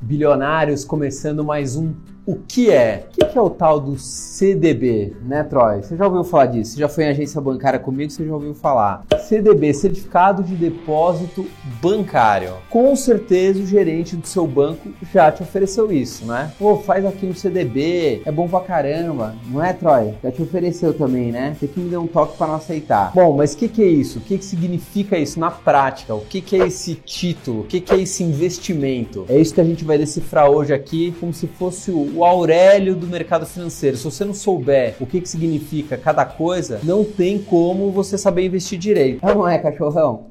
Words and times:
bilionários, 0.00 0.84
começando 0.84 1.44
mais 1.44 1.76
um 1.76 1.92
o 2.28 2.36
que 2.46 2.70
é? 2.70 3.06
O 3.16 3.24
que 3.24 3.38
é 3.38 3.40
o 3.40 3.48
tal 3.48 3.80
do 3.80 3.98
CDB, 3.98 5.16
né, 5.24 5.42
Troy? 5.44 5.82
Você 5.82 5.96
já 5.96 6.04
ouviu 6.04 6.22
falar 6.22 6.44
disso? 6.44 6.72
Você 6.72 6.80
já 6.80 6.86
foi 6.86 7.04
em 7.04 7.08
agência 7.08 7.40
bancária 7.40 7.78
comigo, 7.78 8.10
você 8.10 8.26
já 8.26 8.34
ouviu 8.34 8.54
falar. 8.54 9.02
CDB, 9.26 9.72
Certificado 9.72 10.42
de 10.42 10.54
Depósito 10.54 11.46
Bancário. 11.80 12.52
Com 12.68 12.94
certeza 12.94 13.62
o 13.62 13.66
gerente 13.66 14.14
do 14.14 14.26
seu 14.26 14.46
banco 14.46 14.90
já 15.10 15.32
te 15.32 15.42
ofereceu 15.42 15.90
isso, 15.90 16.26
né? 16.26 16.52
Pô, 16.58 16.76
faz 16.76 17.06
aqui 17.06 17.24
um 17.24 17.34
CDB, 17.34 18.20
é 18.26 18.30
bom 18.30 18.46
pra 18.46 18.60
caramba, 18.60 19.34
não 19.46 19.64
é, 19.64 19.72
Troy? 19.72 20.12
Já 20.22 20.30
te 20.30 20.42
ofereceu 20.42 20.92
também, 20.92 21.32
né? 21.32 21.56
Tem 21.58 21.66
que 21.66 21.80
me 21.80 21.88
dar 21.88 22.00
um 22.00 22.06
toque 22.06 22.36
para 22.36 22.48
não 22.48 22.56
aceitar. 22.56 23.10
Bom, 23.14 23.34
mas 23.34 23.54
o 23.54 23.56
que, 23.56 23.68
que 23.68 23.82
é 23.82 23.86
isso? 23.86 24.18
O 24.18 24.22
que, 24.22 24.36
que 24.36 24.44
significa 24.44 25.16
isso 25.16 25.40
na 25.40 25.50
prática? 25.50 26.14
O 26.14 26.26
que, 26.26 26.42
que 26.42 26.60
é 26.60 26.66
esse 26.66 26.94
título? 26.94 27.60
O 27.60 27.64
que, 27.64 27.80
que 27.80 27.94
é 27.94 28.00
esse 28.00 28.22
investimento? 28.22 29.24
É 29.30 29.38
isso 29.38 29.54
que 29.54 29.62
a 29.62 29.64
gente 29.64 29.82
vai 29.82 29.96
decifrar 29.96 30.50
hoje 30.50 30.74
aqui, 30.74 31.14
como 31.18 31.32
se 31.32 31.46
fosse 31.46 31.90
o 31.90 32.17
o 32.18 32.24
Aurélio 32.24 32.96
do 32.96 33.06
mercado 33.06 33.46
financeiro. 33.46 33.96
Se 33.96 34.02
você 34.02 34.24
não 34.24 34.34
souber 34.34 34.96
o 34.98 35.06
que, 35.06 35.20
que 35.20 35.28
significa 35.28 35.96
cada 35.96 36.24
coisa, 36.24 36.80
não 36.82 37.04
tem 37.04 37.40
como 37.40 37.92
você 37.92 38.18
saber 38.18 38.44
investir 38.44 38.76
direito. 38.76 39.20
Ah, 39.22 39.32
não 39.32 39.46
é, 39.46 39.56
cachorrão? 39.58 40.26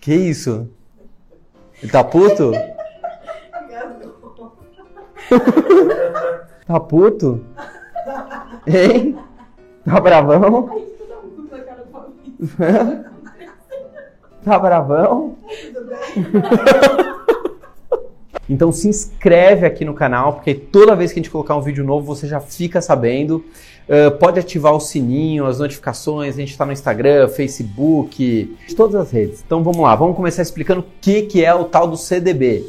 Que 0.00 0.12
isso? 0.12 0.68
Ele 1.80 1.92
tá 1.92 2.02
puto? 2.02 2.50
tá 6.66 6.80
puto? 6.80 7.44
Hein? 8.66 9.16
Tá 9.84 10.00
bravão? 10.00 10.68
tá 14.44 14.58
bravão? 14.58 15.36
Tudo 15.72 15.86
bem? 15.86 17.04
Então 18.48 18.70
se 18.70 18.88
inscreve 18.88 19.66
aqui 19.66 19.84
no 19.84 19.94
canal, 19.94 20.34
porque 20.34 20.54
toda 20.54 20.94
vez 20.94 21.12
que 21.12 21.18
a 21.18 21.22
gente 21.22 21.30
colocar 21.30 21.56
um 21.56 21.62
vídeo 21.62 21.84
novo, 21.84 22.06
você 22.06 22.26
já 22.26 22.40
fica 22.40 22.80
sabendo. 22.80 23.44
Uh, 23.86 24.10
pode 24.18 24.40
ativar 24.40 24.74
o 24.74 24.80
sininho, 24.80 25.44
as 25.44 25.58
notificações, 25.58 26.36
a 26.36 26.40
gente 26.40 26.50
está 26.50 26.64
no 26.64 26.72
Instagram, 26.72 27.28
Facebook, 27.28 28.56
todas 28.74 28.94
as 28.94 29.10
redes. 29.10 29.42
Então 29.44 29.62
vamos 29.62 29.80
lá, 29.80 29.94
vamos 29.94 30.16
começar 30.16 30.40
explicando 30.42 30.80
o 30.80 30.84
que, 31.00 31.22
que 31.22 31.44
é 31.44 31.54
o 31.54 31.64
tal 31.64 31.86
do 31.86 31.96
CDB. 31.96 32.64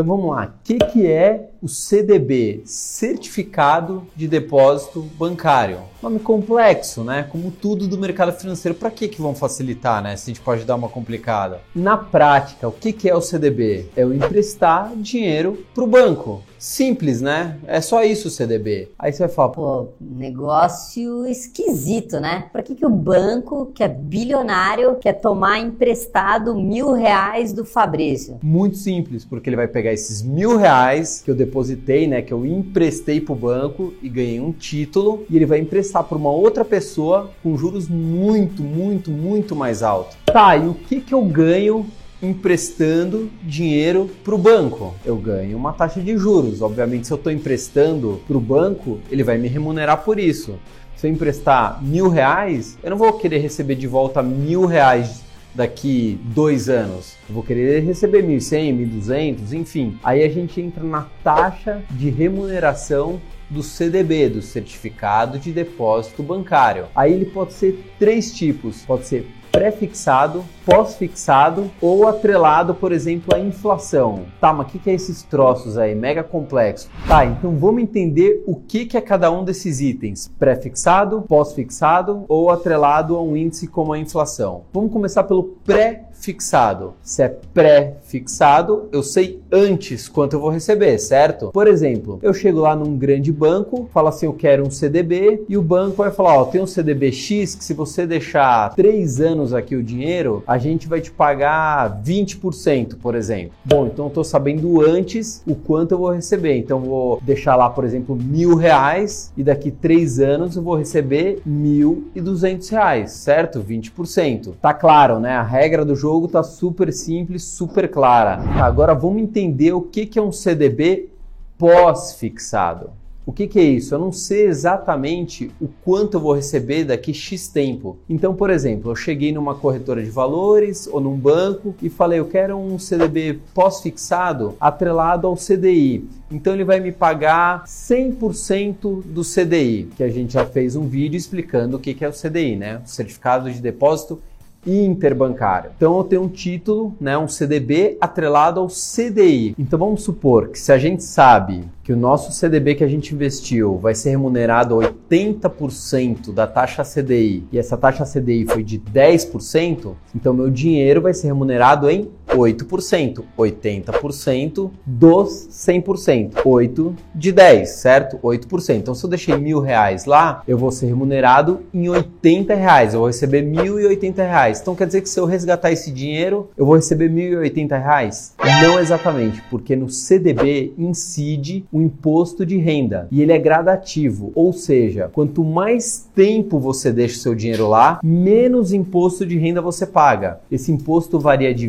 Então 0.00 0.16
vamos 0.16 0.34
lá, 0.34 0.46
o 0.46 0.64
que, 0.64 0.78
que 0.78 1.06
é 1.06 1.50
o 1.60 1.68
CDB? 1.68 2.62
Certificado 2.64 4.06
de 4.16 4.26
Depósito 4.26 5.02
Bancário. 5.18 5.80
Nome 6.02 6.18
complexo, 6.18 7.04
né? 7.04 7.26
Como 7.30 7.50
tudo 7.50 7.86
do 7.86 7.98
mercado 7.98 8.32
financeiro. 8.32 8.74
Para 8.74 8.90
que, 8.90 9.08
que 9.08 9.20
vão 9.20 9.34
facilitar, 9.34 10.02
né? 10.02 10.16
Se 10.16 10.30
a 10.30 10.32
gente 10.32 10.42
pode 10.42 10.64
dar 10.64 10.76
uma 10.76 10.88
complicada. 10.88 11.60
Na 11.74 11.98
prática, 11.98 12.66
o 12.66 12.72
que, 12.72 12.94
que 12.94 13.10
é 13.10 13.14
o 13.14 13.20
CDB? 13.20 13.90
É 13.94 14.06
o 14.06 14.14
emprestar 14.14 14.90
dinheiro 14.96 15.66
para 15.74 15.84
o 15.84 15.86
banco. 15.86 16.42
Simples, 16.60 17.22
né? 17.22 17.56
É 17.66 17.80
só 17.80 18.04
isso 18.04 18.28
o 18.28 18.30
CDB. 18.30 18.90
Aí 18.98 19.10
você 19.10 19.20
vai 19.20 19.28
falar, 19.30 19.48
pô, 19.48 19.88
negócio 19.98 21.26
esquisito, 21.26 22.20
né? 22.20 22.50
Para 22.52 22.62
que, 22.62 22.74
que 22.74 22.84
o 22.84 22.90
banco, 22.90 23.72
que 23.74 23.82
é 23.82 23.88
bilionário, 23.88 24.96
quer 24.96 25.14
tomar 25.14 25.58
emprestado 25.58 26.54
mil 26.54 26.92
reais 26.92 27.54
do 27.54 27.64
Fabrício? 27.64 28.38
Muito 28.42 28.76
simples, 28.76 29.24
porque 29.24 29.48
ele 29.48 29.56
vai 29.56 29.68
pegar 29.68 29.90
esses 29.90 30.20
mil 30.20 30.58
reais 30.58 31.22
que 31.24 31.30
eu 31.30 31.34
depositei, 31.34 32.06
né? 32.06 32.20
Que 32.20 32.34
eu 32.34 32.44
emprestei 32.44 33.22
para 33.22 33.32
o 33.32 33.36
banco 33.36 33.94
e 34.02 34.08
ganhei 34.10 34.38
um 34.38 34.52
título 34.52 35.24
e 35.30 35.36
ele 35.36 35.46
vai 35.46 35.60
emprestar 35.60 36.04
para 36.04 36.18
uma 36.18 36.30
outra 36.30 36.62
pessoa 36.62 37.30
com 37.42 37.56
juros 37.56 37.88
muito, 37.88 38.62
muito, 38.62 39.10
muito 39.10 39.56
mais 39.56 39.82
altos. 39.82 40.14
Tá, 40.26 40.58
e 40.58 40.68
o 40.68 40.74
que, 40.74 41.00
que 41.00 41.14
eu 41.14 41.24
ganho 41.24 41.86
emprestando 42.22 43.30
dinheiro 43.42 44.10
para 44.22 44.34
o 44.34 44.38
banco. 44.38 44.94
Eu 45.04 45.16
ganho 45.16 45.56
uma 45.56 45.72
taxa 45.72 46.00
de 46.00 46.16
juros. 46.16 46.60
Obviamente, 46.60 47.06
se 47.06 47.12
eu 47.12 47.16
estou 47.16 47.32
emprestando 47.32 48.20
para 48.26 48.36
o 48.36 48.40
banco, 48.40 49.00
ele 49.10 49.24
vai 49.24 49.38
me 49.38 49.48
remunerar 49.48 50.04
por 50.04 50.18
isso. 50.18 50.58
Se 50.96 51.06
eu 51.06 51.10
emprestar 51.10 51.82
mil 51.82 52.08
reais, 52.10 52.78
eu 52.82 52.90
não 52.90 52.98
vou 52.98 53.14
querer 53.14 53.38
receber 53.38 53.74
de 53.74 53.86
volta 53.86 54.22
mil 54.22 54.66
reais 54.66 55.22
daqui 55.54 56.20
dois 56.22 56.68
anos. 56.68 57.16
Eu 57.28 57.34
vou 57.34 57.42
querer 57.42 57.82
receber 57.82 58.22
1.100, 58.22 59.00
1.200, 59.02 59.52
enfim. 59.52 59.98
Aí 60.02 60.22
a 60.22 60.28
gente 60.28 60.60
entra 60.60 60.84
na 60.84 61.06
taxa 61.24 61.82
de 61.90 62.10
remuneração 62.10 63.20
do 63.48 63.62
CDB, 63.62 64.28
do 64.28 64.42
Certificado 64.42 65.38
de 65.38 65.50
Depósito 65.50 66.22
Bancário. 66.22 66.86
Aí 66.94 67.12
ele 67.12 67.24
pode 67.24 67.52
ser 67.52 67.82
três 67.98 68.32
tipos: 68.32 68.82
pode 68.82 69.06
ser 69.06 69.26
pré-fixado, 69.50 70.44
pós-fixado 70.64 71.70
ou 71.80 72.06
atrelado, 72.06 72.74
por 72.74 72.92
exemplo, 72.92 73.34
à 73.34 73.38
inflação. 73.38 74.24
Tá, 74.40 74.52
mas 74.52 74.66
o 74.66 74.70
que, 74.70 74.78
que 74.78 74.90
é 74.90 74.94
esses 74.94 75.22
troços 75.22 75.76
aí? 75.76 75.94
Mega 75.94 76.22
complexo. 76.22 76.88
Tá, 77.06 77.24
então 77.24 77.56
vamos 77.56 77.82
entender 77.82 78.42
o 78.46 78.54
que, 78.54 78.86
que 78.86 78.96
é 78.96 79.00
cada 79.00 79.30
um 79.30 79.44
desses 79.44 79.80
itens: 79.80 80.30
pré-fixado, 80.38 81.22
pós-fixado 81.22 82.24
ou 82.28 82.50
atrelado 82.50 83.16
a 83.16 83.22
um 83.22 83.36
índice 83.36 83.66
como 83.66 83.92
a 83.92 83.98
inflação. 83.98 84.62
Vamos 84.72 84.92
começar 84.92 85.24
pelo 85.24 85.44
pré 85.64 86.04
fixado. 86.20 86.94
Se 87.02 87.22
é 87.22 87.28
pré-fixado, 87.28 88.88
eu 88.92 89.02
sei 89.02 89.40
antes 89.50 90.08
quanto 90.08 90.34
eu 90.34 90.40
vou 90.40 90.50
receber, 90.50 90.98
certo? 90.98 91.50
Por 91.52 91.66
exemplo, 91.66 92.18
eu 92.22 92.32
chego 92.34 92.60
lá 92.60 92.76
num 92.76 92.96
grande 92.96 93.32
banco, 93.32 93.88
falo 93.92 94.08
assim, 94.08 94.26
eu 94.26 94.32
quero 94.32 94.66
um 94.66 94.70
CDB, 94.70 95.44
e 95.48 95.56
o 95.56 95.62
banco 95.62 95.96
vai 95.96 96.10
falar, 96.10 96.38
ó, 96.38 96.44
tem 96.44 96.60
um 96.60 96.66
CDB 96.66 97.10
X 97.10 97.54
que 97.54 97.64
se 97.64 97.72
você 97.72 98.06
deixar 98.06 98.74
três 98.74 99.20
anos 99.20 99.54
aqui 99.54 99.74
o 99.74 99.82
dinheiro, 99.82 100.42
a 100.46 100.58
gente 100.58 100.86
vai 100.86 101.00
te 101.00 101.10
pagar 101.10 102.02
20%, 102.02 102.96
por 103.00 103.14
exemplo. 103.14 103.52
Bom, 103.64 103.86
então 103.86 104.06
eu 104.06 104.10
tô 104.10 104.22
sabendo 104.22 104.80
antes 104.82 105.42
o 105.46 105.54
quanto 105.54 105.92
eu 105.92 105.98
vou 105.98 106.12
receber. 106.12 106.56
Então 106.56 106.80
vou 106.80 107.20
deixar 107.22 107.56
lá, 107.56 107.70
por 107.70 107.84
exemplo, 107.84 108.14
mil 108.14 108.54
reais 108.54 109.32
e 109.36 109.42
daqui 109.42 109.70
três 109.70 110.20
anos 110.20 110.56
eu 110.56 110.62
vou 110.62 110.76
receber 110.76 111.40
mil 111.46 112.08
e 112.14 112.20
duzentos 112.20 112.68
reais, 112.68 113.12
certo? 113.12 113.60
20%. 113.60 114.52
Tá 114.60 114.74
claro, 114.74 115.18
né? 115.18 115.32
A 115.32 115.42
regra 115.42 115.84
do 115.84 115.96
jogo 115.96 116.09
jogo 116.10 116.26
está 116.26 116.42
super 116.42 116.92
simples, 116.92 117.44
super 117.44 117.88
clara. 117.88 118.40
Agora 118.60 118.94
vamos 118.94 119.22
entender 119.22 119.72
o 119.72 119.80
que, 119.80 120.04
que 120.06 120.18
é 120.18 120.22
um 120.22 120.32
CDB 120.32 121.08
pós-fixado. 121.56 122.90
O 123.24 123.32
que, 123.32 123.46
que, 123.46 123.60
é 123.60 123.62
isso? 123.62 123.94
Eu 123.94 124.00
não 124.00 124.10
sei 124.10 124.46
exatamente 124.46 125.52
o 125.60 125.68
quanto 125.84 126.14
eu 126.16 126.20
vou 126.20 126.34
receber 126.34 126.82
daqui 126.82 127.14
X 127.14 127.46
tempo. 127.46 127.96
Então, 128.08 128.34
por 128.34 128.50
exemplo, 128.50 128.90
eu 128.90 128.96
cheguei 128.96 129.30
numa 129.30 129.54
corretora 129.54 130.02
de 130.02 130.10
valores 130.10 130.88
ou 130.90 131.00
num 131.00 131.16
banco 131.16 131.76
e 131.80 131.88
falei, 131.88 132.18
eu 132.18 132.24
quero 132.24 132.56
um 132.56 132.76
CDB 132.76 133.38
pós-fixado 133.54 134.56
atrelado 134.58 135.28
ao 135.28 135.36
CDI. 135.36 136.08
Então 136.28 136.54
ele 136.54 136.64
vai 136.64 136.80
me 136.80 136.90
pagar 136.90 137.62
100% 137.66 139.02
do 139.04 139.22
CDI, 139.22 139.90
que 139.96 140.02
a 140.02 140.08
gente 140.08 140.32
já 140.32 140.44
fez 140.44 140.74
um 140.74 140.88
vídeo 140.88 141.16
explicando 141.16 141.76
o 141.76 141.80
que, 141.80 141.94
que 141.94 142.04
é 142.04 142.08
o 142.08 142.12
CDI, 142.12 142.56
né? 142.56 142.82
O 142.84 142.88
Certificado 142.88 143.52
de 143.52 143.60
Depósito 143.60 144.20
interbancário. 144.66 145.70
Então 145.76 145.96
eu 145.96 146.04
tenho 146.04 146.22
um 146.22 146.28
título, 146.28 146.94
né, 147.00 147.16
um 147.16 147.28
CDB 147.28 147.96
atrelado 148.00 148.60
ao 148.60 148.68
CDI. 148.68 149.54
Então 149.58 149.78
vamos 149.78 150.02
supor 150.02 150.48
que 150.48 150.58
se 150.58 150.72
a 150.72 150.78
gente 150.78 151.02
sabe 151.02 151.64
que 151.82 151.92
o 151.92 151.96
nosso 151.96 152.30
CDB 152.30 152.74
que 152.74 152.84
a 152.84 152.88
gente 152.88 153.14
investiu 153.14 153.76
vai 153.78 153.94
ser 153.94 154.10
remunerado 154.10 154.76
80% 154.76 156.32
da 156.32 156.46
taxa 156.46 156.84
CDI 156.84 157.44
e 157.50 157.58
essa 157.58 157.76
taxa 157.76 158.04
CDI 158.04 158.46
foi 158.46 158.62
de 158.62 158.78
10%, 158.78 159.94
então 160.14 160.32
meu 160.32 160.50
dinheiro 160.50 161.00
vai 161.00 161.14
ser 161.14 161.28
remunerado 161.28 161.90
em 161.90 162.08
8%, 162.34 163.24
80% 163.38 164.70
dos 164.86 165.48
100%, 165.50 166.32
8 166.44 166.96
de 167.14 167.32
10, 167.32 167.68
certo? 167.68 168.18
8%. 168.18 168.76
Então 168.76 168.94
se 168.94 169.04
eu 169.04 169.10
deixei 169.10 169.36
mil 169.36 169.60
reais 169.60 170.04
lá, 170.04 170.42
eu 170.46 170.56
vou 170.56 170.70
ser 170.70 170.86
remunerado 170.86 171.60
em 171.72 171.88
80 171.88 172.54
reais, 172.54 172.94
eu 172.94 173.00
vou 173.00 173.08
receber 173.08 173.42
mil 173.42 173.80
e 173.80 173.86
80 173.86 174.22
reais. 174.22 174.60
Então 174.60 174.74
quer 174.74 174.86
dizer 174.86 175.00
que 175.00 175.08
se 175.08 175.18
eu 175.18 175.24
resgatar 175.24 175.72
esse 175.72 175.90
dinheiro, 175.90 176.50
eu 176.56 176.64
vou 176.64 176.76
receber 176.76 177.08
mil 177.08 177.32
e 177.32 177.36
80 177.36 177.76
reais? 177.76 178.34
Não 178.62 178.78
exatamente, 178.78 179.42
porque 179.50 179.74
no 179.76 179.88
CDB 179.88 180.72
incide 180.78 181.64
o 181.72 181.80
imposto 181.80 182.44
de 182.44 182.56
renda 182.56 183.08
e 183.10 183.22
ele 183.22 183.32
é 183.32 183.38
gradativo, 183.38 184.32
ou 184.34 184.52
seja, 184.52 185.10
quanto 185.12 185.44
mais 185.44 186.08
tempo 186.14 186.58
você 186.58 186.92
deixa 186.92 187.16
o 187.16 187.20
seu 187.20 187.34
dinheiro 187.34 187.68
lá, 187.68 188.00
menos 188.02 188.72
imposto 188.72 189.26
de 189.26 189.38
renda 189.38 189.60
você 189.60 189.86
paga. 189.86 190.40
Esse 190.50 190.72
imposto 190.72 191.18
varia 191.18 191.54
de 191.54 191.68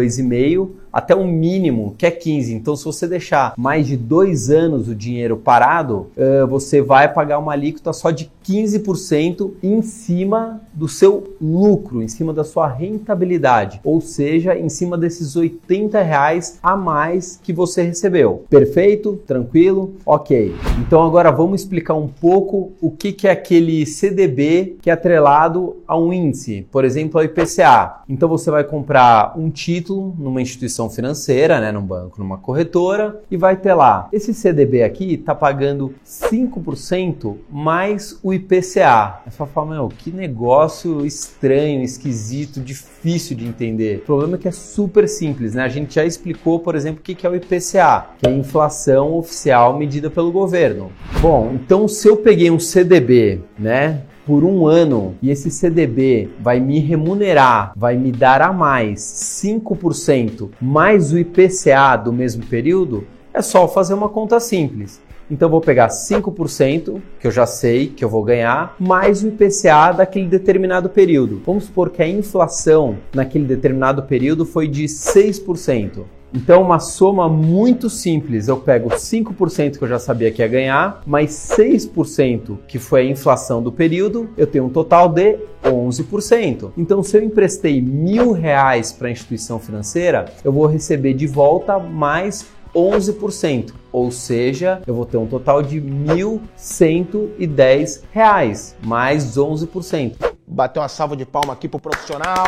22,5 0.00 0.89
até 0.92 1.14
um 1.14 1.26
mínimo 1.26 1.94
que 1.96 2.06
é 2.06 2.10
15. 2.10 2.54
Então, 2.54 2.76
se 2.76 2.84
você 2.84 3.06
deixar 3.06 3.54
mais 3.56 3.86
de 3.86 3.96
dois 3.96 4.50
anos 4.50 4.88
o 4.88 4.94
dinheiro 4.94 5.36
parado, 5.36 6.08
uh, 6.16 6.46
você 6.48 6.80
vai 6.80 7.12
pagar 7.12 7.38
uma 7.38 7.52
alíquota 7.52 7.92
só 7.92 8.10
de 8.10 8.30
15% 8.44 9.52
em 9.62 9.82
cima 9.82 10.60
do 10.72 10.88
seu 10.88 11.34
lucro, 11.40 12.02
em 12.02 12.08
cima 12.08 12.32
da 12.32 12.42
sua 12.42 12.66
rentabilidade, 12.68 13.80
ou 13.84 14.00
seja, 14.00 14.58
em 14.58 14.68
cima 14.68 14.98
desses 14.98 15.36
80 15.36 16.00
reais 16.02 16.58
a 16.62 16.76
mais 16.76 17.38
que 17.42 17.52
você 17.52 17.82
recebeu. 17.82 18.44
Perfeito? 18.48 19.20
Tranquilo? 19.26 19.94
Ok. 20.04 20.54
Então 20.80 21.02
agora 21.02 21.30
vamos 21.30 21.60
explicar 21.60 21.94
um 21.94 22.08
pouco 22.08 22.72
o 22.80 22.90
que, 22.90 23.12
que 23.12 23.28
é 23.28 23.30
aquele 23.30 23.86
CDB 23.86 24.76
que 24.82 24.90
é 24.90 24.92
atrelado 24.92 25.76
a 25.86 25.98
um 25.98 26.12
índice, 26.12 26.66
por 26.70 26.84
exemplo, 26.84 27.20
ao 27.20 27.24
IPCA. 27.24 28.02
Então 28.08 28.28
você 28.28 28.50
vai 28.50 28.64
comprar 28.64 29.34
um 29.36 29.50
título 29.50 30.14
numa 30.18 30.42
instituição 30.42 30.79
financeira, 30.88 31.60
né, 31.60 31.72
num 31.72 31.82
banco, 31.82 32.18
numa 32.18 32.38
corretora, 32.38 33.20
e 33.30 33.36
vai 33.36 33.56
ter 33.56 33.74
lá. 33.74 34.08
Esse 34.12 34.32
CDB 34.32 34.82
aqui 34.82 35.14
está 35.14 35.34
pagando 35.34 35.94
5% 36.06 37.36
mais 37.50 38.18
o 38.22 38.32
IPCA. 38.32 39.20
Aí 39.26 39.32
fala, 39.32 39.74
meu, 39.74 39.88
que 39.88 40.10
negócio 40.10 41.04
estranho, 41.04 41.82
esquisito, 41.82 42.60
difícil 42.60 43.36
de 43.36 43.46
entender. 43.46 43.98
O 43.98 44.06
problema 44.06 44.36
é 44.36 44.38
que 44.38 44.48
é 44.48 44.52
super 44.52 45.08
simples, 45.08 45.54
né? 45.54 45.64
A 45.64 45.68
gente 45.68 45.94
já 45.94 46.04
explicou, 46.04 46.60
por 46.60 46.74
exemplo, 46.74 47.00
o 47.00 47.02
que 47.02 47.26
é 47.26 47.28
o 47.28 47.34
IPCA, 47.34 48.06
que 48.18 48.26
é 48.26 48.30
a 48.30 48.32
inflação 48.32 49.14
oficial 49.14 49.76
medida 49.76 50.08
pelo 50.08 50.30
governo. 50.30 50.92
Bom, 51.20 51.52
então 51.54 51.88
se 51.88 52.06
eu 52.08 52.16
peguei 52.16 52.50
um 52.50 52.58
CDB, 52.58 53.40
né, 53.58 54.02
por 54.26 54.44
um 54.44 54.66
ano 54.66 55.16
e 55.20 55.28
esse 55.28 55.50
CDB 55.50 56.30
vai 56.40 56.60
me 56.60 56.78
remunerar, 56.78 57.72
vai 57.76 57.96
me 57.96 58.12
dar 58.12 58.40
a 58.42 58.52
mais 58.52 59.00
5% 59.00 60.50
mais 60.70 61.12
o 61.12 61.18
IPCA 61.18 61.96
do 61.96 62.12
mesmo 62.12 62.46
período, 62.46 63.04
é 63.34 63.42
só 63.42 63.66
fazer 63.66 63.92
uma 63.92 64.08
conta 64.08 64.38
simples. 64.38 65.00
Então 65.28 65.50
vou 65.50 65.60
pegar 65.60 65.88
5%, 65.88 67.02
que 67.18 67.26
eu 67.26 67.30
já 67.32 67.44
sei 67.44 67.88
que 67.88 68.04
eu 68.04 68.08
vou 68.08 68.22
ganhar, 68.22 68.76
mais 68.78 69.24
o 69.24 69.26
IPCA 69.26 69.90
daquele 69.96 70.28
determinado 70.28 70.88
período. 70.88 71.42
Vamos 71.44 71.64
supor 71.64 71.90
que 71.90 72.00
a 72.00 72.08
inflação 72.08 72.98
naquele 73.12 73.46
determinado 73.46 74.04
período 74.04 74.46
foi 74.46 74.68
de 74.68 74.84
6%. 74.84 76.04
Então, 76.32 76.62
uma 76.62 76.78
soma 76.78 77.28
muito 77.28 77.90
simples. 77.90 78.46
Eu 78.46 78.58
pego 78.58 78.88
5% 78.88 79.78
que 79.78 79.84
eu 79.84 79.88
já 79.88 79.98
sabia 79.98 80.30
que 80.30 80.42
ia 80.42 80.48
ganhar, 80.48 81.02
mais 81.06 81.30
6% 81.30 82.58
que 82.68 82.78
foi 82.78 83.00
a 83.00 83.10
inflação 83.10 83.60
do 83.62 83.72
período, 83.72 84.30
eu 84.36 84.46
tenho 84.46 84.66
um 84.66 84.70
total 84.70 85.08
de 85.08 85.38
11%. 85.64 86.70
Então, 86.76 87.02
se 87.02 87.16
eu 87.16 87.24
emprestei 87.24 87.82
mil 87.82 88.30
reais 88.32 88.92
para 88.92 89.08
a 89.08 89.10
instituição 89.10 89.58
financeira, 89.58 90.26
eu 90.44 90.52
vou 90.52 90.66
receber 90.66 91.14
de 91.14 91.26
volta 91.26 91.78
mais 91.78 92.46
11%, 92.74 93.72
ou 93.90 94.10
seja, 94.12 94.82
eu 94.86 94.94
vou 94.94 95.04
ter 95.04 95.16
um 95.16 95.26
total 95.26 95.60
de 95.62 95.80
1.110 95.80 98.02
reais, 98.12 98.76
mais 98.84 99.36
11%. 99.36 100.14
Bateu 100.46 100.80
uma 100.82 100.88
salva 100.88 101.16
de 101.16 101.24
palma 101.24 101.52
aqui 101.52 101.66
pro 101.68 101.80
profissional. 101.80 102.44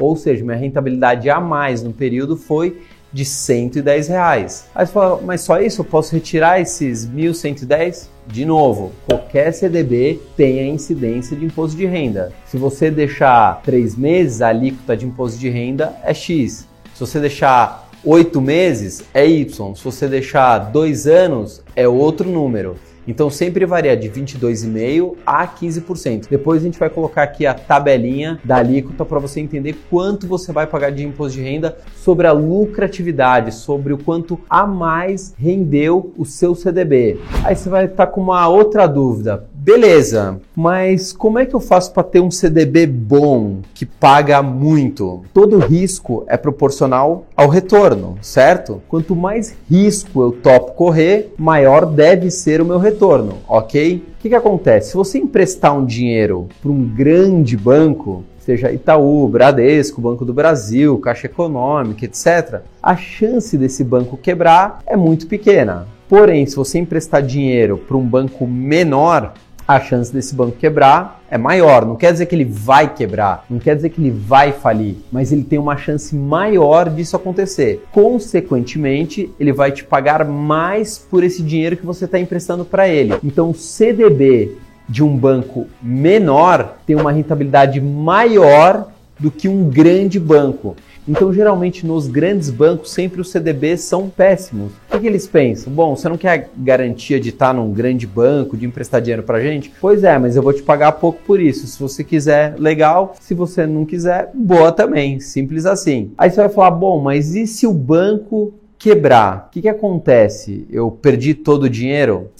Ou 0.00 0.16
seja, 0.16 0.44
minha 0.44 0.56
rentabilidade 0.56 1.28
a 1.30 1.40
mais 1.40 1.82
no 1.82 1.92
período 1.92 2.36
foi 2.36 2.82
de 3.12 3.24
110 3.24 4.08
reais. 4.08 4.66
Aí 4.74 4.86
você 4.86 4.92
fala, 4.92 5.22
mas 5.22 5.40
só 5.40 5.60
isso? 5.60 5.80
Eu 5.80 5.84
posso 5.84 6.14
retirar 6.14 6.60
esses 6.60 7.08
1.110? 7.08 8.08
De 8.26 8.44
novo, 8.44 8.92
qualquer 9.06 9.52
CDB 9.52 10.20
tem 10.36 10.58
a 10.58 10.66
incidência 10.66 11.36
de 11.36 11.44
imposto 11.44 11.76
de 11.76 11.86
renda. 11.86 12.32
Se 12.44 12.56
você 12.56 12.90
deixar 12.90 13.62
três 13.62 13.96
meses, 13.96 14.42
a 14.42 14.48
alíquota 14.48 14.96
de 14.96 15.06
imposto 15.06 15.38
de 15.38 15.48
renda 15.48 15.94
é 16.02 16.12
X. 16.12 16.66
Se 16.92 17.00
você 17.00 17.20
deixar 17.20 17.88
oito 18.04 18.40
meses, 18.40 19.04
é 19.14 19.26
Y. 19.26 19.74
Se 19.74 19.84
você 19.84 20.08
deixar 20.08 20.58
dois 20.58 21.06
anos, 21.06 21.62
é 21.74 21.86
outro 21.86 22.28
número. 22.28 22.76
Então 23.06 23.30
sempre 23.30 23.64
varia 23.64 23.96
de 23.96 24.08
22,5% 24.08 25.16
a 25.24 25.46
15%. 25.46 26.28
Depois 26.28 26.60
a 26.60 26.64
gente 26.64 26.78
vai 26.78 26.90
colocar 26.90 27.22
aqui 27.22 27.46
a 27.46 27.54
tabelinha 27.54 28.40
da 28.44 28.56
alíquota 28.56 29.04
para 29.04 29.18
você 29.18 29.40
entender 29.40 29.76
quanto 29.90 30.26
você 30.26 30.52
vai 30.52 30.66
pagar 30.66 30.90
de 30.90 31.04
imposto 31.04 31.38
de 31.38 31.44
renda 31.44 31.76
sobre 31.94 32.26
a 32.26 32.32
lucratividade, 32.32 33.54
sobre 33.54 33.92
o 33.92 33.98
quanto 33.98 34.40
a 34.48 34.66
mais 34.66 35.34
rendeu 35.38 36.12
o 36.16 36.24
seu 36.24 36.54
CDB. 36.54 37.20
Aí 37.44 37.54
você 37.54 37.68
vai 37.68 37.84
estar 37.84 38.06
tá 38.06 38.12
com 38.12 38.20
uma 38.20 38.48
outra 38.48 38.86
dúvida. 38.86 39.46
Beleza, 39.66 40.40
mas 40.54 41.12
como 41.12 41.40
é 41.40 41.44
que 41.44 41.52
eu 41.52 41.58
faço 41.58 41.92
para 41.92 42.04
ter 42.04 42.20
um 42.20 42.30
CDB 42.30 42.86
bom, 42.86 43.62
que 43.74 43.84
paga 43.84 44.40
muito? 44.40 45.24
Todo 45.34 45.58
risco 45.58 46.24
é 46.28 46.36
proporcional 46.36 47.26
ao 47.36 47.48
retorno, 47.48 48.16
certo? 48.22 48.80
Quanto 48.86 49.16
mais 49.16 49.56
risco 49.68 50.22
eu 50.22 50.30
topo 50.30 50.74
correr, 50.74 51.34
maior 51.36 51.84
deve 51.84 52.30
ser 52.30 52.60
o 52.60 52.64
meu 52.64 52.78
retorno, 52.78 53.38
ok? 53.48 53.96
O 53.96 54.22
que, 54.22 54.28
que 54.28 54.36
acontece? 54.36 54.90
Se 54.90 54.96
você 54.96 55.18
emprestar 55.18 55.76
um 55.76 55.84
dinheiro 55.84 56.46
para 56.62 56.70
um 56.70 56.84
grande 56.84 57.56
banco, 57.56 58.22
seja 58.38 58.70
Itaú, 58.70 59.26
Bradesco, 59.26 60.00
Banco 60.00 60.24
do 60.24 60.32
Brasil, 60.32 60.96
Caixa 60.98 61.26
Econômica, 61.26 62.04
etc., 62.04 62.60
a 62.80 62.96
chance 62.96 63.58
desse 63.58 63.82
banco 63.82 64.16
quebrar 64.16 64.78
é 64.86 64.96
muito 64.96 65.26
pequena. 65.26 65.88
Porém, 66.08 66.46
se 66.46 66.54
você 66.54 66.78
emprestar 66.78 67.20
dinheiro 67.20 67.76
para 67.76 67.96
um 67.96 68.06
banco 68.06 68.46
menor, 68.46 69.34
a 69.66 69.80
chance 69.80 70.12
desse 70.12 70.34
banco 70.34 70.56
quebrar 70.56 71.20
é 71.30 71.36
maior. 71.36 71.84
Não 71.84 71.96
quer 71.96 72.12
dizer 72.12 72.26
que 72.26 72.34
ele 72.34 72.44
vai 72.44 72.92
quebrar, 72.92 73.44
não 73.50 73.58
quer 73.58 73.74
dizer 73.74 73.90
que 73.90 74.00
ele 74.00 74.10
vai 74.10 74.52
falir, 74.52 74.96
mas 75.10 75.32
ele 75.32 75.42
tem 75.42 75.58
uma 75.58 75.76
chance 75.76 76.14
maior 76.14 76.88
disso 76.88 77.16
acontecer. 77.16 77.84
Consequentemente, 77.90 79.30
ele 79.40 79.52
vai 79.52 79.72
te 79.72 79.84
pagar 79.84 80.24
mais 80.24 80.98
por 80.98 81.24
esse 81.24 81.42
dinheiro 81.42 81.76
que 81.76 81.86
você 81.86 82.04
está 82.04 82.18
emprestando 82.18 82.64
para 82.64 82.88
ele. 82.88 83.14
Então, 83.24 83.50
o 83.50 83.54
CDB 83.54 84.56
de 84.88 85.02
um 85.02 85.16
banco 85.16 85.66
menor 85.82 86.76
tem 86.86 86.94
uma 86.94 87.10
rentabilidade 87.10 87.80
maior 87.80 88.88
do 89.18 89.30
que 89.30 89.48
um 89.48 89.68
grande 89.68 90.20
banco. 90.20 90.76
Então, 91.08 91.32
geralmente 91.32 91.86
nos 91.86 92.08
grandes 92.08 92.50
bancos, 92.50 92.90
sempre 92.90 93.20
os 93.20 93.30
CDBs 93.30 93.82
são 93.82 94.10
péssimos. 94.10 94.72
O 94.72 94.92
que, 94.92 95.00
que, 95.00 95.06
eles 95.06 95.28
pensam? 95.28 95.72
Bom, 95.72 95.94
você 95.94 96.08
não 96.08 96.18
quer 96.18 96.50
garantia 96.56 97.20
de 97.20 97.28
estar 97.28 97.54
num 97.54 97.72
grande 97.72 98.06
banco, 98.06 98.56
de 98.56 98.66
emprestar 98.66 99.00
dinheiro 99.00 99.22
pra 99.22 99.40
gente? 99.40 99.72
Pois 99.80 100.02
é, 100.02 100.18
mas 100.18 100.34
eu 100.34 100.42
vou 100.42 100.52
te 100.52 100.64
pagar 100.64 100.90
pouco 100.92 101.20
por 101.24 101.40
isso. 101.40 101.64
Se 101.66 101.78
você 101.78 102.02
quiser, 102.02 102.56
legal. 102.58 103.14
Se 103.20 103.34
você 103.34 103.66
não 103.66 103.84
quiser, 103.84 104.32
boa 104.34 104.72
também. 104.72 105.20
Simples 105.20 105.64
assim. 105.64 106.10
Aí 106.18 106.28
você 106.28 106.36
vai 106.36 106.48
falar, 106.48 106.72
bom, 106.72 107.00
mas 107.00 107.36
e 107.36 107.46
se 107.46 107.68
o 107.68 107.72
banco 107.72 108.52
quebrar? 108.76 109.46
O 109.46 109.50
que, 109.52 109.62
que 109.62 109.68
acontece? 109.68 110.66
Eu 110.70 110.90
perdi 110.90 111.34
todo 111.34 111.64
o 111.64 111.70
dinheiro? 111.70 112.30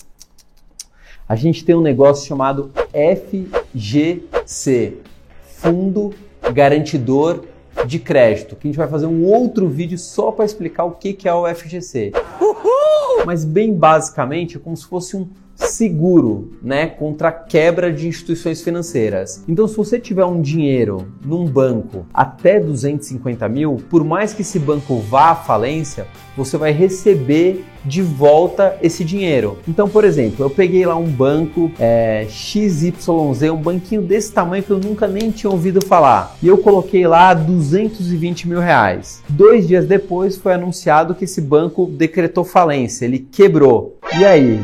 A 1.29 1.37
gente 1.37 1.65
tem 1.65 1.75
um 1.75 1.81
negócio 1.81 2.27
chamado 2.27 2.71
FGC 2.93 4.95
Fundo 5.43 6.13
Garantidor 6.53 7.45
de 7.85 7.99
crédito, 7.99 8.57
que 8.57 8.67
a 8.67 8.69
gente 8.69 8.79
vai 8.79 8.89
fazer 8.89 9.07
um 9.07 9.25
outro 9.25 9.69
vídeo 9.69 9.99
só 9.99 10.33
para 10.33 10.45
explicar 10.45 10.85
o 10.85 10.93
que 10.93 11.29
é 11.29 11.35
o 11.35 11.47
FGC. 11.53 12.13
Uhul! 12.41 13.25
Mas 13.27 13.45
bem 13.45 13.75
basicamente 13.75 14.57
é 14.57 14.61
como 14.61 14.77
se 14.77 14.87
fosse 14.87 15.17
um 15.17 15.29
seguro, 15.67 16.53
né, 16.63 16.87
contra 16.87 17.29
a 17.29 17.33
quebra 17.33 17.93
de 17.93 18.09
instituições 18.09 18.63
financeiras. 18.63 19.45
Então, 19.49 19.67
se 19.69 19.77
você 19.77 19.99
tiver 19.99 20.25
um 20.25 20.41
dinheiro 20.41 21.07
num 21.25 21.45
banco 21.45 22.07
até 22.13 22.59
250 22.59 23.49
mil, 23.49 23.77
por 23.89 24.05
mais 24.05 24.33
que 24.33 24.43
esse 24.43 24.59
banco 24.59 24.99
vá 24.99 25.31
à 25.31 25.35
falência, 25.35 26.07
você 26.37 26.57
vai 26.57 26.73
receber 26.73 27.65
de 27.85 28.03
volta 28.03 28.77
esse 28.83 29.05
dinheiro. 29.05 29.59
Então, 29.67 29.89
por 29.89 30.05
exemplo, 30.05 30.45
eu 30.45 30.51
peguei 30.51 30.85
lá 30.85 30.97
um 30.97 31.07
banco 31.07 31.71
é, 31.79 32.27
XYZ, 32.29 32.93
um 33.53 33.57
banquinho 33.57 34.03
desse 34.03 34.33
tamanho 34.33 34.63
que 34.63 34.71
eu 34.71 34.79
nunca 34.79 35.07
nem 35.07 35.31
tinha 35.31 35.51
ouvido 35.51 35.85
falar, 35.85 36.37
e 36.43 36.49
eu 36.49 36.59
coloquei 36.59 37.07
lá 37.07 37.33
220 37.33 38.49
mil 38.49 38.61
reais. 38.61 39.23
Dois 39.29 39.67
dias 39.67 39.87
depois 39.87 40.37
foi 40.37 40.53
anunciado 40.53 41.15
que 41.15 41.25
esse 41.25 41.41
banco 41.41 41.87
decretou 41.87 42.45
falência, 42.45 43.05
ele 43.05 43.21
quebrou. 43.21 43.99
E 44.19 44.25
aí? 44.25 44.61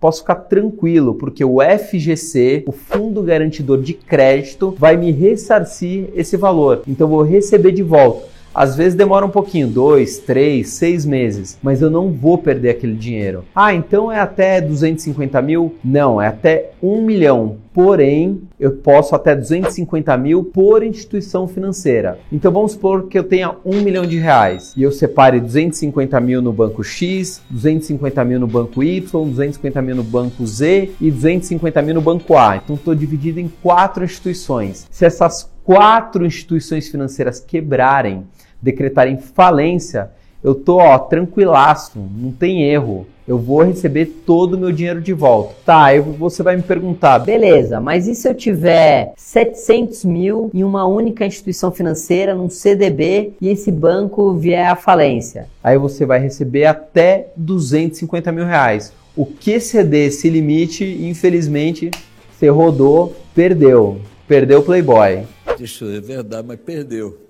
Posso 0.00 0.20
ficar 0.20 0.36
tranquilo, 0.36 1.14
porque 1.14 1.44
o 1.44 1.58
FGC, 1.60 2.64
o 2.66 2.72
Fundo 2.72 3.22
Garantidor 3.22 3.80
de 3.80 3.94
Crédito, 3.94 4.74
vai 4.78 4.96
me 4.96 5.10
ressarcir 5.10 6.08
esse 6.14 6.36
valor. 6.36 6.82
Então 6.86 7.08
vou 7.08 7.22
receber 7.22 7.72
de 7.72 7.82
volta. 7.82 8.35
Às 8.56 8.74
vezes 8.74 8.94
demora 8.94 9.26
um 9.26 9.28
pouquinho, 9.28 9.68
dois, 9.68 10.16
três, 10.16 10.70
seis 10.70 11.04
meses, 11.04 11.58
mas 11.62 11.82
eu 11.82 11.90
não 11.90 12.10
vou 12.10 12.38
perder 12.38 12.70
aquele 12.70 12.94
dinheiro. 12.94 13.44
Ah, 13.54 13.74
então 13.74 14.10
é 14.10 14.18
até 14.18 14.62
250 14.62 15.42
mil? 15.42 15.74
Não, 15.84 16.22
é 16.22 16.28
até 16.28 16.70
um 16.82 17.02
milhão. 17.02 17.58
Porém, 17.74 18.40
eu 18.58 18.70
posso 18.72 19.14
até 19.14 19.36
250 19.36 20.16
mil 20.16 20.42
por 20.42 20.82
instituição 20.82 21.46
financeira. 21.46 22.18
Então 22.32 22.50
vamos 22.50 22.72
supor 22.72 23.08
que 23.08 23.18
eu 23.18 23.24
tenha 23.24 23.54
um 23.62 23.82
milhão 23.82 24.06
de 24.06 24.16
reais 24.16 24.72
e 24.74 24.82
eu 24.82 24.90
separe 24.90 25.38
250 25.38 26.18
mil 26.18 26.40
no 26.40 26.54
banco 26.54 26.82
X, 26.82 27.42
250 27.50 28.24
mil 28.24 28.40
no 28.40 28.46
banco 28.46 28.82
Y, 28.82 29.28
250 29.28 29.82
mil 29.82 29.96
no 29.96 30.02
banco 30.02 30.46
Z 30.46 30.92
e 30.98 31.10
250 31.10 31.82
mil 31.82 31.96
no 31.96 32.00
banco 32.00 32.34
A. 32.34 32.56
Então 32.56 32.76
estou 32.76 32.94
dividido 32.94 33.38
em 33.38 33.52
quatro 33.62 34.02
instituições. 34.02 34.86
Se 34.90 35.04
essas 35.04 35.54
quatro 35.62 36.24
instituições 36.24 36.88
financeiras 36.88 37.40
quebrarem, 37.40 38.24
decretarem 38.60 39.18
falência, 39.18 40.10
eu 40.42 40.54
tô 40.54 40.76
ó, 40.78 40.98
tranquilaço, 40.98 41.98
não 41.98 42.30
tem 42.30 42.62
erro. 42.62 43.06
Eu 43.26 43.36
vou 43.36 43.64
receber 43.64 44.06
todo 44.24 44.54
o 44.54 44.58
meu 44.58 44.70
dinheiro 44.70 45.00
de 45.00 45.12
volta. 45.12 45.54
Tá, 45.64 45.86
aí 45.86 45.98
você 45.98 46.44
vai 46.44 46.54
me 46.54 46.62
perguntar, 46.62 47.18
beleza, 47.18 47.80
mas 47.80 48.06
e 48.06 48.14
se 48.14 48.28
eu 48.28 48.34
tiver 48.34 49.12
700 49.16 50.04
mil 50.04 50.48
em 50.54 50.62
uma 50.62 50.86
única 50.86 51.26
instituição 51.26 51.72
financeira, 51.72 52.36
num 52.36 52.48
CDB, 52.48 53.32
e 53.40 53.48
esse 53.48 53.72
banco 53.72 54.32
vier 54.34 54.70
à 54.70 54.76
falência? 54.76 55.48
Aí 55.64 55.76
você 55.76 56.06
vai 56.06 56.20
receber 56.20 56.66
até 56.66 57.32
250 57.36 58.30
mil 58.30 58.44
reais. 58.44 58.92
O 59.16 59.26
que 59.26 59.58
ceder 59.58 60.06
esse 60.06 60.30
limite, 60.30 60.84
infelizmente, 60.84 61.90
você 62.30 62.48
rodou, 62.48 63.16
perdeu. 63.34 63.98
Perdeu 64.28 64.60
o 64.60 64.62
Playboy. 64.62 65.24
Isso 65.58 65.86
é 65.86 66.00
verdade, 66.00 66.46
mas 66.46 66.60
perdeu. 66.60 67.25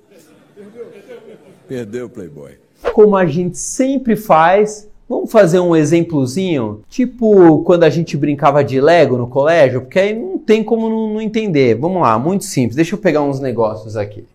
Perdeu 1.68 2.06
o 2.06 2.10
Playboy. 2.10 2.58
Como 2.92 3.16
a 3.16 3.26
gente 3.26 3.58
sempre 3.58 4.16
faz, 4.16 4.88
Vamos 5.08 5.30
fazer 5.30 5.60
um 5.60 5.76
exemplozinho? 5.76 6.82
Tipo 6.88 7.62
quando 7.62 7.84
a 7.84 7.90
gente 7.90 8.16
brincava 8.16 8.64
de 8.64 8.80
Lego 8.80 9.16
no 9.16 9.28
colégio, 9.28 9.82
porque 9.82 10.00
aí 10.00 10.12
não 10.12 10.36
tem 10.36 10.64
como 10.64 10.90
não, 10.90 11.14
não, 11.14 11.20
entender. 11.20 11.76
Vamos 11.76 12.02
lá, 12.02 12.18
muito 12.18 12.44
simples. 12.44 12.74
Deixa 12.74 12.96
eu 12.96 12.98
pegar 12.98 13.22
uns 13.22 13.38
negócios 13.38 13.96
aqui. 13.96 14.26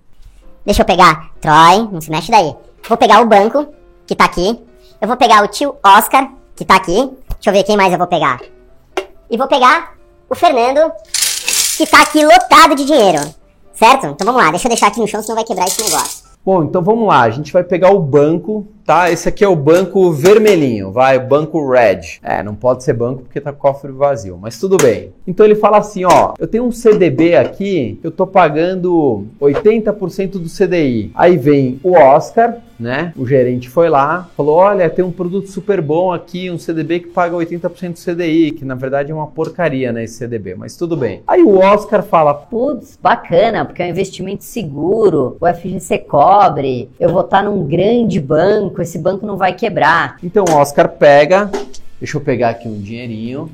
Deixa 0.66 0.82
eu 0.82 0.86
pegar 0.86 1.32
Troy, 1.42 1.90
não 1.92 2.00
se 2.00 2.10
mexe 2.10 2.32
daí. 2.32 2.56
Vou 2.88 2.98
pegar 2.98 3.22
o 3.22 3.28
banco, 3.28 3.68
que 4.08 4.16
tá 4.16 4.24
aqui. 4.26 4.58
Eu 5.02 5.08
vou 5.10 5.18
pegar 5.18 5.44
o 5.44 5.48
tio 5.50 5.76
Oscar, 5.84 6.32
que 6.56 6.64
tá 6.64 6.78
aqui. 6.78 7.12
Deixa 7.34 7.50
eu 7.50 7.54
ver 7.54 7.64
quem 7.64 7.76
mais 7.76 7.92
eu 7.92 7.98
vou 7.98 8.08
pegar. 8.08 8.40
E 9.30 9.36
vou 9.36 9.48
pegar 9.48 9.98
o 10.30 10.36
Fernando, 10.36 10.90
que 11.78 11.86
tá 11.86 12.02
aqui 12.02 12.26
lotado 12.26 12.76
de 12.76 12.86
dinheiro. 12.86 13.20
Certo? 13.82 14.06
Então 14.06 14.26
vamos 14.28 14.44
lá, 14.44 14.52
deixa 14.52 14.68
eu 14.68 14.70
deixar 14.70 14.88
aqui 14.90 15.00
no 15.00 15.08
chão, 15.08 15.24
senão 15.24 15.34
vai 15.34 15.44
quebrar 15.44 15.66
esse 15.66 15.84
negócio. 15.84 16.24
Bom, 16.46 16.64
então 16.64 16.84
vamos 16.84 17.08
lá. 17.08 17.22
A 17.22 17.32
gente 17.32 17.52
vai 17.52 17.64
pegar 17.64 17.90
o 17.90 18.00
banco, 18.00 18.68
tá? 18.92 19.10
Esse 19.10 19.30
aqui 19.30 19.42
é 19.42 19.48
o 19.48 19.56
banco 19.56 20.12
vermelhinho, 20.12 20.92
vai, 20.92 21.18
banco 21.18 21.66
red. 21.72 22.20
É, 22.22 22.44
não 22.44 22.54
pode 22.54 22.84
ser 22.84 22.92
banco 22.92 23.22
porque 23.22 23.40
tá 23.40 23.54
cofre 23.54 23.90
vazio, 23.90 24.38
mas 24.38 24.60
tudo 24.60 24.76
bem. 24.76 25.14
Então 25.26 25.46
ele 25.46 25.56
fala 25.56 25.78
assim, 25.78 26.04
ó, 26.04 26.34
eu 26.38 26.46
tenho 26.46 26.66
um 26.66 26.74
CDB 26.74 27.38
aqui, 27.38 27.98
eu 28.04 28.12
tô 28.12 28.28
pagando 28.28 29.28
80% 29.40 30.32
do 30.32 30.50
CDI. 30.50 31.10
Aí 31.16 31.38
vem 31.38 31.80
o 31.82 31.94
Oscar, 31.94 32.58
né? 32.82 33.14
O 33.16 33.26
gerente 33.26 33.70
foi 33.70 33.88
lá, 33.88 34.30
falou: 34.36 34.56
"Olha, 34.56 34.90
tem 34.90 35.06
um 35.06 35.12
produto 35.12 35.48
super 35.48 35.80
bom 35.80 36.12
aqui, 36.12 36.50
um 36.50 36.58
CDB 36.58 37.02
que 37.02 37.08
paga 37.10 37.36
80% 37.36 37.94
do 37.94 38.00
CDI, 38.00 38.52
que 38.52 38.66
na 38.66 38.76
verdade 38.76 39.12
é 39.12 39.16
uma 39.16 39.28
porcaria, 39.28 39.92
né, 39.94 40.04
esse 40.04 40.16
CDB, 40.16 40.56
mas 40.56 40.76
tudo 40.76 40.98
bem". 40.98 41.22
Aí 41.28 41.44
o 41.44 41.60
Oscar 41.60 42.02
fala: 42.02 42.34
"Putz, 42.34 42.98
bacana, 43.02 43.64
porque 43.64 43.84
é 43.84 43.86
um 43.86 43.90
investimento 43.90 44.44
seguro, 44.44 45.38
o 45.40 45.48
FGC 45.48 46.00
cobre, 46.00 46.90
eu 47.00 47.10
vou 47.10 47.22
estar 47.22 47.44
num 47.44 47.66
grande 47.66 48.20
banco, 48.20 48.81
esse 48.82 48.98
banco 48.98 49.26
não 49.26 49.38
vai 49.38 49.54
quebrar". 49.54 50.18
Então 50.24 50.46
o 50.50 50.56
Oscar 50.56 50.90
pega, 50.90 51.50
deixa 52.00 52.18
eu 52.18 52.22
pegar 52.22 52.50
aqui 52.50 52.68
um 52.68 52.80
dinheirinho. 52.80 53.50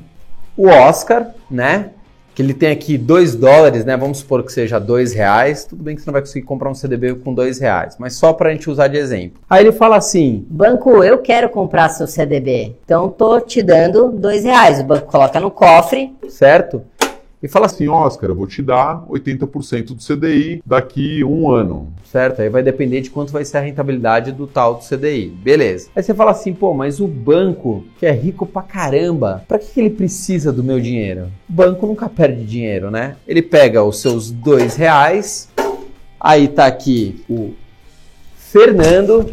O 0.56 0.68
Oscar, 0.68 1.28
né? 1.50 1.90
que 2.38 2.42
ele 2.42 2.54
tem 2.54 2.70
aqui 2.70 2.96
2 2.96 3.34
dólares, 3.34 3.84
né? 3.84 3.96
Vamos 3.96 4.18
supor 4.18 4.44
que 4.44 4.52
seja 4.52 4.78
2 4.78 5.12
reais. 5.12 5.64
Tudo 5.64 5.82
bem 5.82 5.96
que 5.96 6.02
você 6.02 6.06
não 6.06 6.12
vai 6.12 6.22
conseguir 6.22 6.46
comprar 6.46 6.70
um 6.70 6.74
CDB 6.74 7.16
com 7.16 7.34
2 7.34 7.58
reais, 7.58 7.96
mas 7.98 8.14
só 8.14 8.32
para 8.32 8.50
a 8.50 8.52
gente 8.52 8.70
usar 8.70 8.86
de 8.86 8.96
exemplo. 8.96 9.40
Aí 9.50 9.64
ele 9.64 9.72
fala 9.72 9.96
assim: 9.96 10.46
Banco, 10.48 11.02
eu 11.02 11.18
quero 11.18 11.48
comprar 11.48 11.88
seu 11.88 12.06
CDB, 12.06 12.76
então 12.84 13.08
tô 13.08 13.40
te 13.40 13.60
dando 13.60 14.12
2 14.12 14.44
reais. 14.44 14.78
O 14.78 14.84
banco 14.84 15.10
coloca 15.10 15.40
no 15.40 15.50
cofre, 15.50 16.14
certo? 16.28 16.80
E 17.42 17.48
fala 17.48 17.66
assim: 17.66 17.88
Oscar, 17.88 18.30
eu 18.30 18.34
vou 18.34 18.46
te 18.46 18.62
dar 18.62 19.04
80% 19.08 19.86
do 19.86 19.96
CDI 19.96 20.62
daqui 20.64 21.22
um 21.24 21.50
ano. 21.50 21.92
Certo? 22.04 22.42
Aí 22.42 22.48
vai 22.48 22.62
depender 22.62 23.00
de 23.00 23.10
quanto 23.10 23.32
vai 23.32 23.44
ser 23.44 23.58
a 23.58 23.60
rentabilidade 23.60 24.32
do 24.32 24.46
tal 24.46 24.74
do 24.74 24.84
CDI. 24.84 25.28
Beleza. 25.28 25.88
Aí 25.94 26.02
você 26.02 26.14
fala 26.14 26.32
assim: 26.32 26.52
pô, 26.52 26.74
mas 26.74 27.00
o 27.00 27.06
banco, 27.06 27.84
que 27.98 28.06
é 28.06 28.12
rico 28.12 28.46
pra 28.46 28.62
caramba, 28.62 29.44
pra 29.46 29.58
que 29.58 29.80
ele 29.80 29.90
precisa 29.90 30.52
do 30.52 30.64
meu 30.64 30.80
dinheiro? 30.80 31.28
O 31.48 31.52
banco 31.52 31.86
nunca 31.86 32.08
perde 32.08 32.44
dinheiro, 32.44 32.90
né? 32.90 33.16
Ele 33.26 33.42
pega 33.42 33.82
os 33.82 34.00
seus 34.00 34.30
dois 34.30 34.76
reais, 34.76 35.48
aí 36.20 36.48
tá 36.48 36.66
aqui 36.66 37.22
o 37.28 37.54
Fernando, 38.36 39.32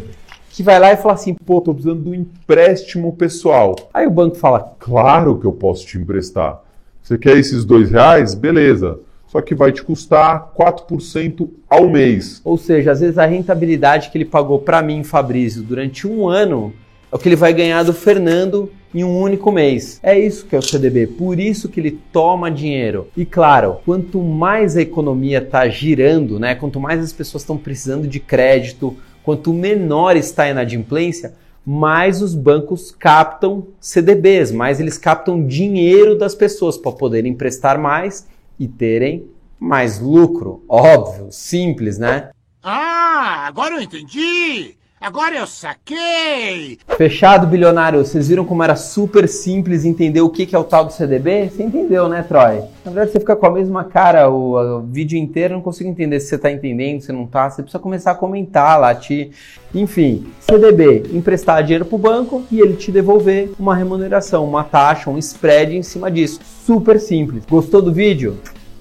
que 0.50 0.62
vai 0.62 0.78
lá 0.78 0.92
e 0.92 0.96
fala 0.96 1.14
assim: 1.14 1.34
pô, 1.34 1.60
tô 1.60 1.72
precisando 1.74 2.10
um 2.10 2.14
empréstimo 2.14 3.14
pessoal. 3.14 3.74
Aí 3.92 4.06
o 4.06 4.10
banco 4.10 4.36
fala: 4.36 4.74
claro 4.78 5.38
que 5.38 5.46
eu 5.46 5.52
posso 5.52 5.86
te 5.86 5.98
emprestar. 5.98 6.65
Você 7.06 7.16
quer 7.16 7.38
esses 7.38 7.64
dois 7.64 7.88
reais? 7.88 8.34
Beleza. 8.34 8.98
Só 9.28 9.40
que 9.40 9.54
vai 9.54 9.70
te 9.70 9.80
custar 9.80 10.52
4% 10.58 11.48
ao 11.70 11.88
mês. 11.88 12.40
Ou 12.44 12.58
seja, 12.58 12.90
às 12.90 12.98
vezes 12.98 13.16
a 13.16 13.24
rentabilidade 13.24 14.10
que 14.10 14.18
ele 14.18 14.24
pagou 14.24 14.58
para 14.58 14.82
mim, 14.82 15.04
Fabrício, 15.04 15.62
durante 15.62 16.04
um 16.04 16.28
ano 16.28 16.72
é 17.12 17.14
o 17.14 17.18
que 17.18 17.28
ele 17.28 17.36
vai 17.36 17.52
ganhar 17.52 17.84
do 17.84 17.92
Fernando 17.92 18.72
em 18.92 19.04
um 19.04 19.20
único 19.20 19.52
mês. 19.52 20.00
É 20.02 20.18
isso 20.18 20.46
que 20.46 20.56
é 20.56 20.58
o 20.58 20.62
CDB, 20.62 21.06
por 21.06 21.38
isso 21.38 21.68
que 21.68 21.78
ele 21.78 21.96
toma 22.12 22.50
dinheiro. 22.50 23.06
E 23.16 23.24
claro, 23.24 23.76
quanto 23.84 24.20
mais 24.20 24.76
a 24.76 24.82
economia 24.82 25.38
está 25.38 25.68
girando, 25.68 26.40
né, 26.40 26.56
quanto 26.56 26.80
mais 26.80 27.00
as 27.00 27.12
pessoas 27.12 27.44
estão 27.44 27.56
precisando 27.56 28.08
de 28.08 28.18
crédito, 28.18 28.96
quanto 29.22 29.52
menor 29.52 30.16
está 30.16 30.42
a 30.42 30.50
inadimplência, 30.50 31.34
mais 31.66 32.22
os 32.22 32.32
bancos 32.32 32.92
captam 32.92 33.66
CDBs, 33.80 34.52
mais 34.52 34.78
eles 34.78 34.96
captam 34.96 35.44
dinheiro 35.44 36.16
das 36.16 36.32
pessoas 36.32 36.78
para 36.78 36.92
poderem 36.92 37.32
emprestar 37.32 37.76
mais 37.76 38.28
e 38.56 38.68
terem 38.68 39.26
mais 39.58 39.98
lucro. 39.98 40.62
Óbvio, 40.68 41.26
simples, 41.32 41.98
né? 41.98 42.30
Ah, 42.62 43.46
agora 43.48 43.74
eu 43.74 43.82
entendi! 43.82 44.76
Agora 44.98 45.36
eu 45.36 45.46
saquei! 45.46 46.78
Fechado, 46.96 47.46
bilionário. 47.46 47.98
Vocês 47.98 48.28
viram 48.28 48.46
como 48.46 48.62
era 48.62 48.74
super 48.74 49.28
simples 49.28 49.84
entender 49.84 50.22
o 50.22 50.30
que 50.30 50.56
é 50.56 50.58
o 50.58 50.64
tal 50.64 50.86
do 50.86 50.92
CDB? 50.92 51.50
Você 51.50 51.62
entendeu, 51.62 52.08
né, 52.08 52.22
Troy? 52.22 52.62
Na 52.82 52.90
verdade, 52.90 53.12
você 53.12 53.20
fica 53.20 53.36
com 53.36 53.46
a 53.46 53.50
mesma 53.50 53.84
cara 53.84 54.30
o, 54.30 54.78
o 54.78 54.80
vídeo 54.80 55.18
inteiro, 55.18 55.52
não 55.52 55.60
consigo 55.60 55.90
entender 55.90 56.18
se 56.18 56.28
você 56.28 56.36
está 56.36 56.50
entendendo, 56.50 57.02
se 57.02 57.12
não 57.12 57.24
está. 57.24 57.50
Você 57.50 57.62
precisa 57.62 57.78
começar 57.78 58.12
a 58.12 58.14
comentar 58.14 58.98
te... 58.98 59.30
Enfim, 59.74 60.26
CDB, 60.40 61.02
emprestar 61.12 61.62
dinheiro 61.62 61.84
para 61.84 61.96
o 61.96 61.98
banco 61.98 62.42
e 62.50 62.58
ele 62.58 62.74
te 62.74 62.90
devolver 62.90 63.50
uma 63.58 63.76
remuneração, 63.76 64.46
uma 64.46 64.64
taxa, 64.64 65.10
um 65.10 65.18
spread 65.18 65.76
em 65.76 65.82
cima 65.82 66.10
disso. 66.10 66.40
Super 66.64 66.98
simples. 66.98 67.44
Gostou 67.44 67.82
do 67.82 67.92
vídeo? 67.92 68.38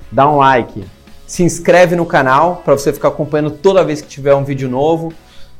Dá 0.10 0.32
um 0.32 0.38
like. 0.38 0.86
Se 1.28 1.44
inscreve 1.44 1.96
no 1.96 2.06
canal 2.06 2.62
para 2.64 2.78
você 2.78 2.94
ficar 2.94 3.10
acompanhando 3.10 3.52
toda 3.52 3.84
vez 3.84 4.02
que 4.02 4.08
tiver 4.08 4.34
um 4.34 4.46
vídeo 4.46 4.70
novo. 4.70 5.12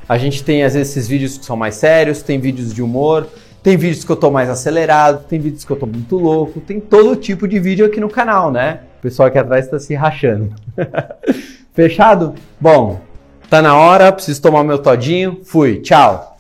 A 0.08 0.18
gente 0.18 0.44
tem 0.44 0.64
às 0.64 0.74
vezes 0.74 0.92
esses 0.92 1.08
vídeos 1.08 1.38
que 1.38 1.46
são 1.46 1.58
mais 1.58 1.76
sérios, 1.76 2.22
tem 2.22 2.40
vídeos 2.40 2.74
de 2.74 2.82
humor, 2.82 3.28
tem 3.64 3.76
vídeos 3.76 4.04
que 4.04 4.12
eu 4.12 4.16
tô 4.16 4.30
mais 4.30 4.50
acelerado, 4.50 5.26
tem 5.28 5.40
vídeos 5.40 5.66
que 5.66 5.72
eu 5.72 5.76
tô 5.76 5.88
muito 5.88 6.16
louco, 6.18 6.62
tem 6.62 6.80
todo 6.80 7.16
tipo 7.16 7.48
de 7.48 7.60
vídeo 7.60 7.86
aqui 7.86 8.00
no 8.00 8.10
canal, 8.10 8.52
né? 8.52 8.82
O 9.00 9.02
pessoal 9.02 9.28
aqui 9.28 9.40
atrás 9.40 9.66
está 9.66 9.80
se 9.80 9.96
rachando. 9.96 10.54
Fechado? 11.74 12.36
Bom, 12.60 13.02
tá 13.50 13.62
na 13.62 13.76
hora, 13.76 14.12
preciso 14.12 14.42
tomar 14.42 14.64
meu 14.64 14.78
todinho. 14.78 15.42
Fui, 15.44 15.82
tchau. 15.82 16.38